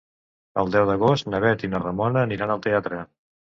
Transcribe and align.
El 0.61 0.71
deu 0.75 0.87
d'agost 0.91 1.29
na 1.35 1.43
Bet 1.45 1.67
i 1.69 1.71
na 1.75 1.83
Ramona 1.85 2.25
aniran 2.25 2.57
al 2.57 2.67
teatre. 2.67 3.07